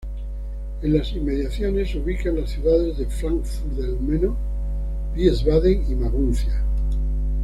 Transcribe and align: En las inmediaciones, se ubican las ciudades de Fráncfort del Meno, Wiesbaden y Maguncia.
En 0.81 0.97
las 0.97 1.11
inmediaciones, 1.13 1.91
se 1.91 1.99
ubican 1.99 2.41
las 2.41 2.49
ciudades 2.49 2.97
de 2.97 3.05
Fráncfort 3.05 3.71
del 3.75 3.99
Meno, 3.99 4.35
Wiesbaden 5.15 5.85
y 5.91 5.93
Maguncia. 5.93 6.59